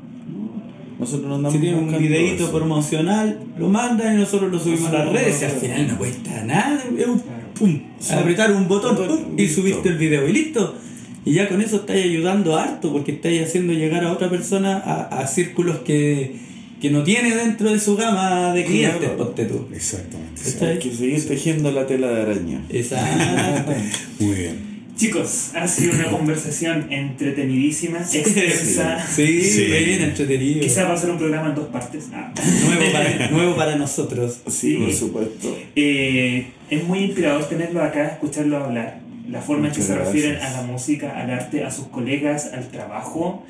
[0.98, 2.53] Nosotros no andamos Si tiene un eso.
[2.53, 5.42] promocional, lo mandan y nosotros lo subimos a las redes.
[5.42, 6.85] Y al final no cuesta nada.
[6.96, 7.20] Es un
[7.59, 7.81] pum.
[7.98, 8.14] Sí.
[8.14, 10.77] Apretar un botón Botón, pum, y subiste el video y listo.
[11.24, 15.20] Y ya con eso estáis ayudando harto porque estáis haciendo llegar a otra persona a,
[15.20, 16.37] a círculos que,
[16.80, 19.16] que no tiene dentro de su gama de clientes, Claro.
[19.16, 19.66] ponte tú.
[19.74, 20.42] Exactamente.
[20.66, 22.60] Hay que seguir tejiendo la tela de araña.
[22.68, 23.72] Exacto.
[24.20, 24.74] Muy bien.
[24.96, 29.04] Chicos, ha sido una conversación entretenidísima, extensa.
[29.12, 29.64] Sí, Sí.
[29.64, 30.60] bien entretenido.
[30.60, 32.04] Quizá va a ser un programa en dos partes.
[32.12, 32.32] Ah.
[32.64, 34.38] Nuevo para, nuevo para nosotros.
[34.46, 35.58] Sí, por supuesto.
[35.74, 39.00] Eh, es muy inspirador tenerlo acá, escucharlo hablar.
[39.28, 42.68] La forma en que se refieren a la música, al arte, a sus colegas, al
[42.68, 43.44] trabajo.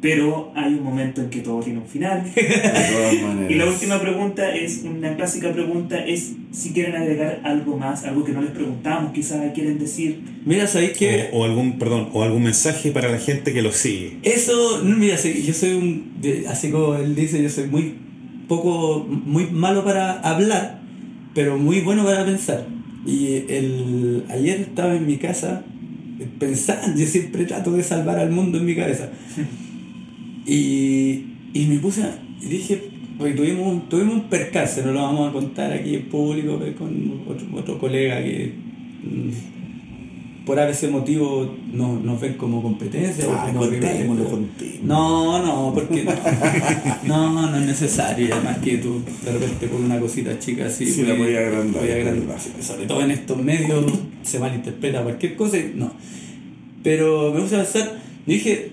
[0.00, 2.22] Pero hay un momento en que todo tiene un final.
[2.34, 3.50] De todas maneras.
[3.50, 8.24] Y la última pregunta es, una clásica pregunta, es si quieren agregar algo más, algo
[8.24, 10.20] que no les preguntamos, quizás quieren decir.
[10.44, 11.30] Mira, ¿sabéis qué?
[11.32, 14.18] O, o algún, perdón, o algún mensaje para la gente que lo sigue.
[14.22, 16.46] Eso, mira, sí, yo soy un.
[16.48, 17.94] así como él dice, yo soy muy
[18.48, 19.06] poco.
[19.08, 20.80] muy malo para hablar,
[21.34, 22.75] pero muy bueno para pensar.
[23.06, 25.64] Y el, ayer estaba en mi casa
[26.38, 29.10] pensando, yo siempre trato de salvar al mundo en mi cabeza.
[30.48, 32.02] Y, y me puse.
[32.40, 32.80] y dije,
[33.18, 36.76] porque tuvimos, un- tuvimos un percance, no lo vamos a contar aquí en público, pero
[36.76, 38.52] con otro, otro colega que.
[40.46, 43.28] Por ese motivo no- nos ven como competencia.
[43.28, 44.06] o Ah, como rivales,
[44.82, 46.04] no, no, porque
[47.04, 47.32] no.
[47.32, 48.32] No, no es necesario.
[48.32, 50.86] Además que tú de repente con una cosita chica así.
[50.86, 51.82] Sí, la voy a agrandar.
[51.82, 52.38] voy a agrandar.
[52.60, 53.84] Sobre todo en estos medios
[54.22, 55.58] se malinterpreta cualquier cosa.
[55.58, 55.92] y No.
[56.84, 57.94] Pero me gusta pensar,
[58.26, 58.70] yo dije,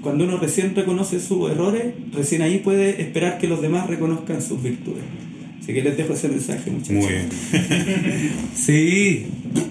[0.00, 4.62] cuando uno recién reconoce sus errores, recién ahí puede esperar que los demás reconozcan sus
[4.62, 5.02] virtudes.
[5.62, 6.96] Así que les dejo ese mensaje, muchachos.
[6.96, 7.28] Muy bien.
[8.54, 9.26] Sí.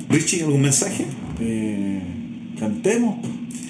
[0.09, 1.05] Richie, ¿algún mensaje?
[1.39, 1.99] Eh,
[2.59, 3.17] cantemos.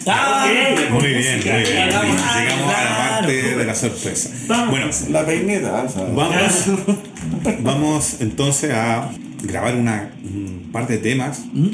[0.05, 0.45] ¡Ah!
[0.45, 1.35] Muy bien, muy bien.
[1.37, 1.63] muy bien.
[1.65, 4.29] Llegamos a la parte de la sorpresa.
[4.69, 6.65] Bueno, La peineta, vamos,
[7.61, 9.09] vamos entonces a
[9.43, 11.67] grabar una, un par de temas ¿Mm?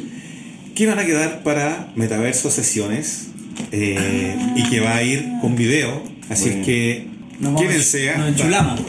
[0.75, 3.28] que van a quedar para Metaverso Sesiones
[3.71, 6.04] eh, y que va a ir con video.
[6.30, 6.60] Así Bueno.
[6.62, 7.08] es que
[7.39, 8.17] Nos vamos- quédense.
[8.17, 8.82] Nos enchulamos.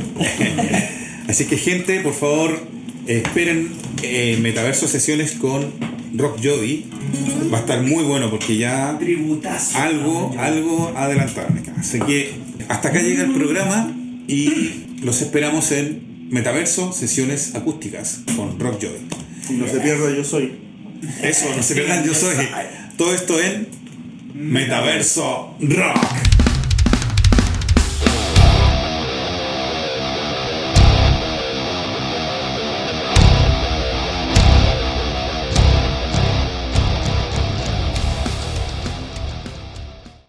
[1.29, 2.61] Así que gente, por favor,
[3.11, 5.73] eh, esperen eh, Metaverso Sesiones con
[6.17, 6.85] Rock Jody.
[7.53, 9.79] Va a estar muy bueno porque ya Tributazo.
[9.79, 11.61] algo, algo adelantaron.
[11.77, 12.35] Así que
[12.69, 13.93] hasta acá llega el programa
[14.29, 19.57] y los esperamos en Metaverso Sesiones Acústicas con Rock Jody.
[19.59, 20.53] No se pierda, yo soy.
[21.21, 22.37] Eso, no se pierdan, yo soy.
[22.97, 23.67] Todo esto en
[24.35, 26.30] Metaverso Rock.